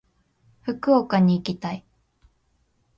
[0.61, 1.85] 福岡に行きたい。